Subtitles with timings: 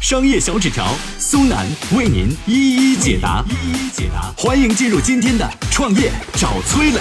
[0.00, 0.86] 商业小纸条
[1.18, 4.32] 苏南为您一一解答，一一解答。
[4.34, 7.00] 欢迎进入今天的创业找崔磊。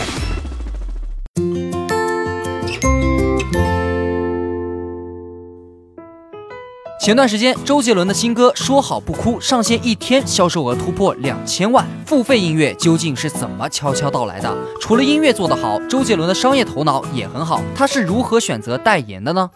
[7.00, 11.88] 前段时间，周杰伦的新歌《说好不哭》上线一天，销售额突破两千万。
[12.06, 14.54] 付费音乐究竟是怎么悄悄到来的？
[14.82, 17.62] 除了音乐做得好，周杰伦的商业头脑也很好。
[17.74, 19.50] 他是如何选择代言的呢？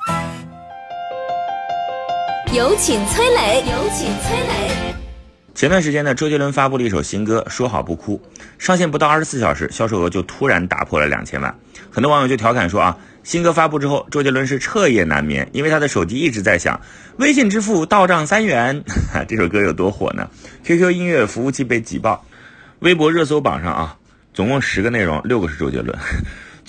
[2.55, 4.93] 有请崔磊，有请崔磊。
[5.55, 8.21] 前段时间呢，周杰伦发布了一首新歌《说好不哭》，
[8.59, 11.55] 上线不到二十四小时，销售额就突然打破了两千万。
[11.89, 12.96] 很多网友就调侃说啊。
[13.24, 16.79] 新歌发布之后，周杰伦是彻夜难眠，因为他的手机一直在响，
[17.18, 18.84] 微信支付到账三元。
[19.27, 20.29] 这首歌有多火呢
[20.63, 22.24] ？QQ 音乐服务器被挤爆，
[22.81, 23.98] 微博热搜榜上啊，
[24.31, 25.98] 总共十个内容，六个是周杰伦。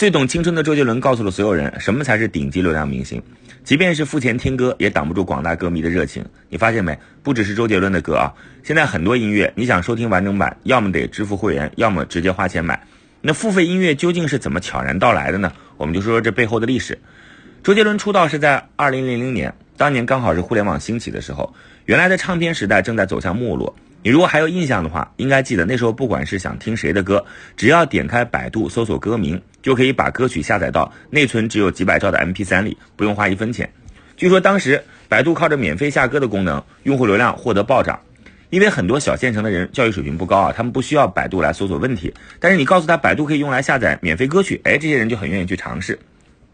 [0.04, 3.22] 最懂青春的周杰伦告诉了所有人，什么才是顶级流量明星。
[3.64, 6.22] 即便是付钱听歌，也挡不住广大歌迷的热情。
[6.50, 6.94] 你发现没？
[7.22, 12.86] 不只是周杰伦的歌啊，现在很多音乐，你想收听完整版，要么得支付会员，要么直接花钱买。
[13.22, 15.50] 那付费音乐究竟是怎么悄然到来的呢？
[15.78, 16.98] 我们就说说这背后的历史。
[17.62, 21.54] 周杰伦出道是在二零零零年，当年刚好是互联网兴起的时候，
[21.86, 23.74] 原来的唱片时代正在走向没落。
[24.04, 27.24] 你如果还有印象的话，应该记得那时候不管是想听谁的歌，
[27.56, 33.72] 只要点开百度搜索歌名，就可以把歌曲下载到内存只有几百兆的 MP3 里，不用花一分钱。
[34.14, 37.98] 据说当时百度靠着免费下歌的功能，用户流量获得暴涨。
[38.50, 45.98] 因为很多小县城的人教育水平不高啊，他们不需要百度来搜索问题，但是你告诉他百度可以用来下载免费歌曲，哎，这些人就很愿意去尝试。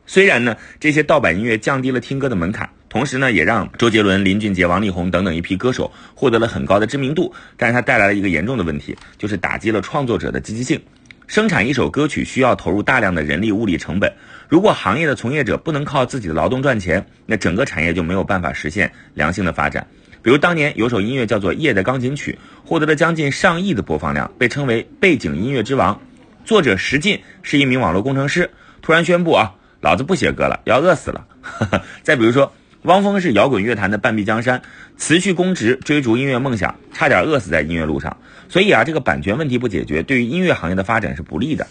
[0.07, 10.83] 虽然呢，这些盗版音乐降低了听歌的门槛，同时呢，也让周杰伦、林俊杰、王力宏等等一批歌手获得了很高的知名度，但是它带来了一个严重的问题，就是打击了创作者的积极性。
[11.29, 14.13] 生产一首歌曲需要投入大量的人力物力成本，
[14.49, 19.87] 如果行业的从业者不能靠自己的劳动赚钱，那整个产业就没有办法实现良性的发展。
[20.21, 22.37] 比如当年有首音乐叫做《夜的钢琴曲》，
[22.69, 26.01] 获得了将近上亿的播放量，被称为背景音乐之王。
[26.45, 28.51] 作者石进是一名网络工程师，
[28.83, 31.25] 突然宣布啊，老子不写歌了，要饿死了。
[32.03, 32.53] 再比如说，
[32.85, 34.63] 汪峰是摇滚乐坛的半壁江山，
[34.97, 38.17] 辞去公职追逐音乐梦想，差点饿死在音乐路上。
[38.49, 41.67] 所以啊，这个版权问题不解决，对于音乐行业的发展是不利的。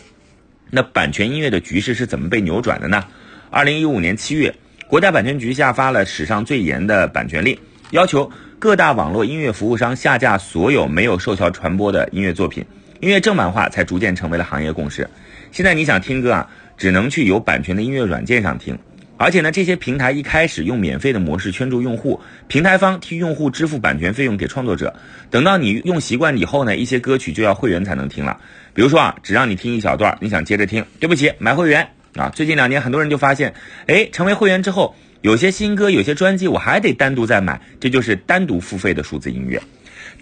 [0.69, 3.03] 那版权音乐的局势是怎么被扭转的呢？
[3.49, 4.53] 二零一五年七月，
[4.87, 7.57] 国家版权局下发了史上最严的版权令。
[7.89, 12.63] 要求各大网络音乐服务商下架所有没有授权传播的音乐作品，
[12.99, 15.09] 音乐正版化才逐渐成为了行业共识。
[15.51, 16.47] 现在你想听歌啊，
[16.77, 18.77] 只能去有版权的音乐软件上听，
[19.19, 24.95] 而且呢，这些平台一开始用免费的模式圈住用户，平台方替用户支付版权费用给创作者。
[25.29, 28.39] 等到你用习惯以后呢，一些歌曲就要会员才能听了。
[28.73, 31.85] 比如说啊，只让你听一小段，你想接着听，对不起，买会员
[32.15, 32.29] 啊。
[32.29, 33.53] 最近两年，很多人就发现，
[33.87, 34.95] 哎，成为会员之后。
[35.21, 39.61] 有些新歌，有些专辑，我还得单独再买，这就是单独付费的数字音乐。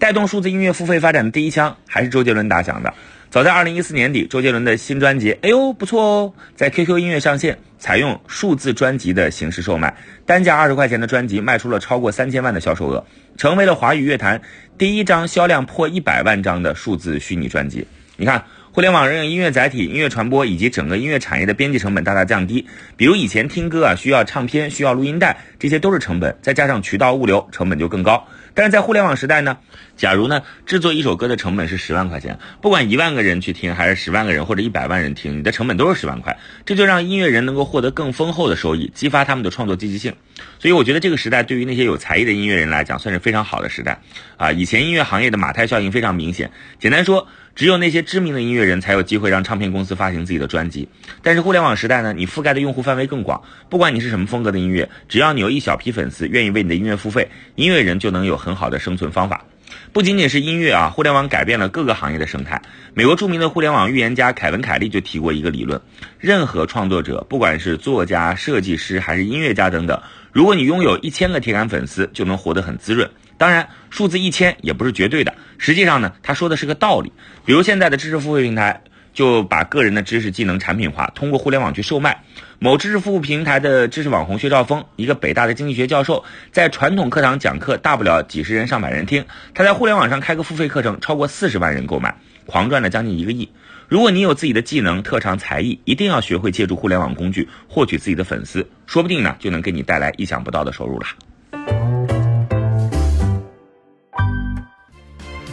[0.00, 2.92] 带动数字音乐付费发展的第一枪，还是周杰伦打响的。
[3.30, 9.94] 早在二零一四年底，周杰伦的新专辑，哎呦不错哦，在 QQ 音乐上线，采用数字专辑的形式售卖，
[10.24, 13.04] 单价二十块钱的专辑卖出了超过三千万的销售额，
[13.36, 14.40] 成为了华语乐坛
[14.78, 17.86] 第一张销量破一百万张的数字虚拟专辑。
[18.16, 18.42] 你看。
[18.70, 22.64] 互联网让音乐载体、音乐传播以及整个音乐产业的边际成本大大降低。
[22.96, 28.24] 比如以前听歌啊，需要唱片、需要录音带，这些都是成本，再加上渠道物流，成本就更高。
[28.58, 29.56] 但是在互联网时代呢，
[29.96, 36.36] 假如呢制作一首歌的成本是十万块钱，不管一万个人去听，还是十万个人或者一百万人听，你的成本都是十万块，
[36.66, 40.12] 这就让音乐人能够获得更丰厚的收益，激发他们的创作积极性。
[40.58, 44.00] 所以我觉得这个时代对于那些有才艺的音乐人来讲，算是非常好的时代
[44.36, 44.50] 啊。
[44.50, 47.28] 以前音乐行业的马太效应非常明显，简单说。
[47.58, 50.88] 只有那些知名的音乐人才有机会让唱片公司发行自己的专辑，
[51.24, 59.44] 但是互联网时代呢，你覆盖的用户范围更广，不管你是什么风格的音乐，只要你有一小批粉丝愿意为你的音乐付费，音乐人就能有很好的生存方法。
[59.92, 62.62] 不仅仅是音乐啊，互联网改变了各个行业的生态。
[62.94, 65.80] 美国著名的互联网预言家凯文·凯利就提过一个理论：
[66.20, 70.00] 任何创作者，不管是作家、设计师还是音乐家等等，
[70.30, 73.10] 如果你拥有一千个铁杆粉丝，就能活得很滋润。
[73.38, 75.34] 当然，数字一千也不是绝对的。
[75.56, 77.12] 实际上呢，他说的是个道理。
[77.46, 78.82] 比如现在的知识付费平台，
[79.14, 82.24] 就把个人的知识技能产品化，通过互联网去售卖。
[82.58, 89.24] 某知识服务平台的知识网红薛兆丰，一个北大的经济学教授，在传统课堂讲课，大不了几十人、上百人听。
[89.54, 92.16] 他在互联网上开个付费课程，超过四十万人购买。
[92.46, 93.48] 狂赚了将近一个亿。
[93.86, 101.06] 如果你有自己的技能、特长、才艺，一定要学会借助互联网工具获取自己的粉丝，说不定呢就能给你带来意想不到的收入了。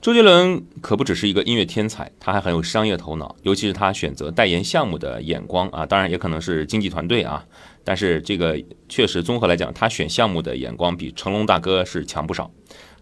[0.00, 7.44] 周杰伦可不只是一个音乐天才，他还很有商业头脑，尤其是他选择代言项目的眼光啊，当然也可能是经纪团队啊，
[7.84, 8.58] 但是这个
[8.88, 12.50] 确实综合来讲，他选项目的眼光比成龙大哥是强不少。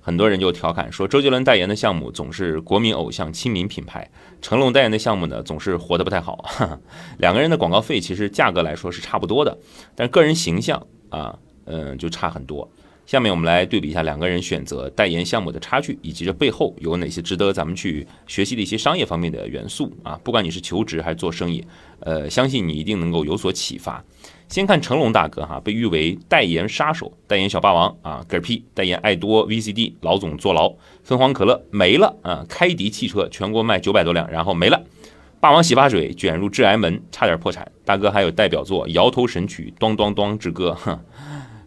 [0.00, 4.10] 很多人就调侃说，周杰伦代言的项目总是国民偶像亲民品牌，
[4.42, 6.44] 成龙代言的项目呢总是活得不太好。
[7.18, 9.56] 两个人的广告费其实价格来说是差不多的，
[9.94, 12.68] 但个人形象啊，嗯，就差很多。
[13.08, 20.20] 下面我们来对比一下两个人选择代言项目的差距，以及这背后有哪些值得咱们去学习的一些商业方面的元素啊。
[20.22, 21.64] 不管你是求职还是做生意，
[22.00, 24.04] 呃，相信你一定能够有所启发。
[24.50, 30.70] 先看成龙大哥哈，被誉为代言杀手，代言小霸王啊，嗝屁，代言爱多 VCD，老总坐牢，
[31.02, 34.78] 凤凰可乐没了啊，开迪汽车全国卖九百多辆，然后没了，
[35.40, 37.72] 霸王洗发水卷入致癌门，差点破产。
[37.86, 40.76] 大哥还有代表作摇头神曲，咚咚咚之歌。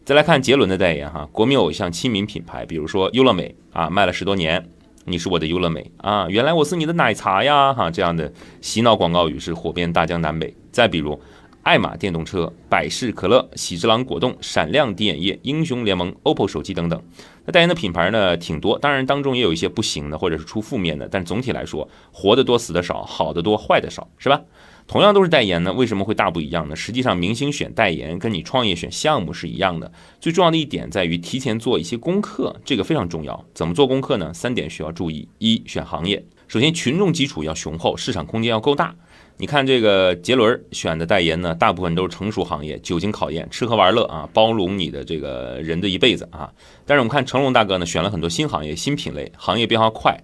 [0.04, 4.68] 再来看杰伦的代言哈，国民偶像亲民品牌，比如说优乐美啊，卖了十多年，
[5.06, 8.32] 你是我的优乐美啊，原来我是你的奶茶呀哈，这样的
[8.62, 10.54] 洗脑广告语是火遍大江南北。
[10.72, 11.20] 再比如。
[11.64, 17.00] 爱玛电动车、百事可乐、喜之郎果冻、闪亮滴眼液、英雄联盟、OPPO 手机等等，
[17.46, 24.42] 那代言的品牌呢挺多，当然当中也有一些不行的，或者是出负面的，但总体来说，活得多死的少，好的多坏的少，是吧？
[24.88, 26.76] 同样都是代言呢，为什么会大不一样呢？
[26.76, 33.46] 实际上，明星选代言跟你创业选项目是一样的，最重要的一点在于提前做一些功课，这个非常重要。
[33.54, 34.34] 怎么做功课呢？
[34.34, 38.94] 三点需要注意：一、选行业，首先群众基础要雄厚，市场空间要够大。
[39.38, 46.52] 你看这个杰伦选的代言呢，大部分都是成熟行业，久经考验，吃喝玩乐啊，包容你的这个人的一辈子啊。
[46.86, 50.16] 但是我们看成龙大哥呢，选了很多新行业、新品类，行业变化快，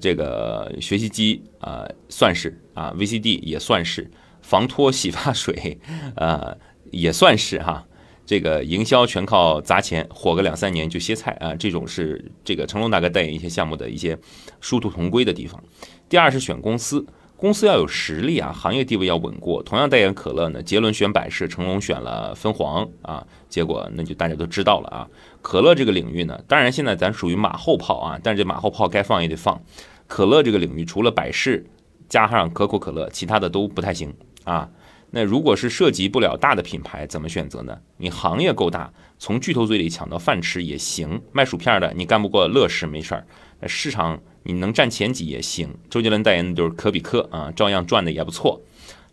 [0.00, 4.10] 这个学习机啊算是啊，VCD 也算是，
[4.40, 5.78] 防脱洗发水
[6.16, 6.56] 啊
[6.90, 7.86] 也算是哈。
[8.24, 14.16] 这个营销全靠砸钱，火个两三年就歇菜啊，这种是这个成龙大哥代言一些项目的一些
[14.60, 15.62] 殊途同归的地方。
[16.08, 17.04] 第二是选公司。
[17.36, 19.60] 公司要有实力啊，行业地位要稳固。
[19.64, 25.08] 同样代言可乐呢，杰伦选百事，成龙选了分黄啊，结果那就大家都知道了啊。
[25.42, 29.60] 可乐这个领域呢，当然现在咱属于马后炮啊，但是这马后炮该放也得放。
[30.06, 31.66] 可乐这个领域除了百事
[32.08, 34.70] 加上可口可乐，其他的都不太行啊。
[35.10, 37.78] 那如果是涉及不了大的品牌，怎么选择呢？
[37.98, 41.20] 你行业够大，从巨头嘴里抢到饭吃也行。
[41.32, 43.26] 卖薯片的你干不过乐视没事儿，
[43.66, 44.18] 市场。
[44.44, 48.60] 你能占前几也行，周杰伦代言的就是可比克啊，照样赚的也不错。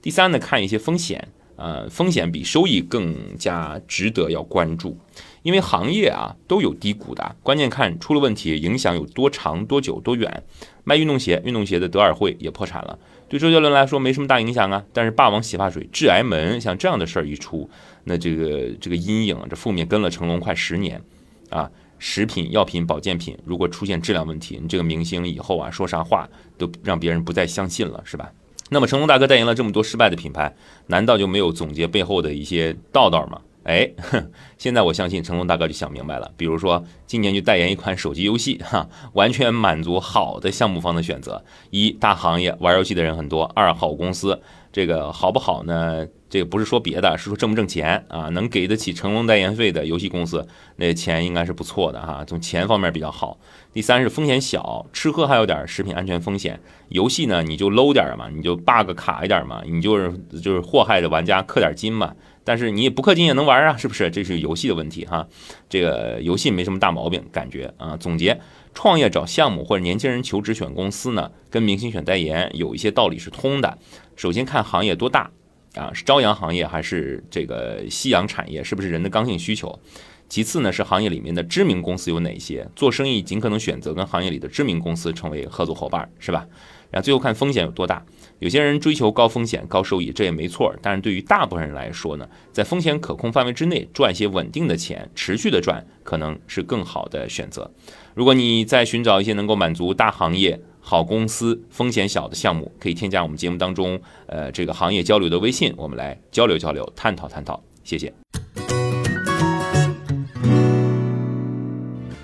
[0.02, 4.98] 第三呢，看一些风险，呃，风险比收益更加值得要关注，
[5.42, 10.44] 因为行业啊都有低谷的，关键看出了问题影响有多长、多久、多远。
[10.84, 12.98] 卖运动鞋，运动鞋的德尔惠也破产了，
[13.28, 14.84] 对周杰伦来说没什么大影响啊。
[14.92, 17.70] 但是霸王洗发水致癌门，像这样的事儿一出，
[18.06, 21.02] 那这个这个阴影，这负面跟了成龙快十年
[21.50, 21.70] 啊。
[22.02, 28.32] 食品药品保健品如果出现质量问题，你这个明星以后啊说啥话都让别人不再相信了，是吧？
[28.70, 30.56] 那么成龙大哥代言了这么多失败的品牌，
[30.88, 33.42] 难道就没有总结背后的一些道道吗？
[33.70, 33.88] 哎，
[34.58, 36.32] 现在我相信成龙大哥就想明白了。
[36.36, 44.42] 比如说今年就代言一款手机游戏，哈，完全满足好的项目方的选择：一大行业玩游戏的人很多；二好公司，
[44.74, 46.08] 这个好不好呢？
[46.32, 48.30] 这个不是说别的，是说挣不挣钱啊？
[48.30, 50.48] 能给得起成龙代言费的游戏公司，
[50.78, 53.38] 那钱应该是不错的哈，从钱方面比较好。
[53.72, 56.60] 第三是风险小，吃喝还有点食品安全风险。
[56.90, 62.16] 游戏呢，你就 low 点嘛，你就 bug 卡一点嘛，你就是就是祸害的玩家氪点金嘛。
[62.50, 64.10] 但是你也不氪金也能玩啊，是不是？
[64.10, 65.28] 这是游戏的问题哈。
[65.70, 67.96] 这个游戏没什么大毛病，感觉啊。
[67.96, 68.42] 总结，
[68.74, 73.78] 创业找项目或者年轻人求职选公司呢，跟明星选代言有一些道理是通的。
[74.16, 75.30] 首先看行业多大。
[75.76, 78.64] 啊，是朝阳行业还是这个夕阳产业？
[78.64, 79.80] 是不是人的刚性需求？
[80.28, 82.68] 其次呢，是行业里面的知名公司有哪些？
[82.76, 86.48] 做生意尽可能选择跟行业里的知名公司成为合作伙伴，是吧？
[86.90, 88.04] 然后最后看风险有多大。
[88.40, 90.74] 有些人追求高风险高收益，这也没错。
[90.82, 97.70] 但是对于大部分人来说呢，在风险可控范围之内赚一些稳定的钱，持续的赚，可能是更好的选择。
[98.14, 100.60] 如果你在寻找一些能够满足大行业。
[100.82, 107.62] 好公司风险小的项目，可以添加我们节目当中呃这个行业交流的微信，我们来交流交流，探讨探讨。
[107.84, 108.12] 谢谢。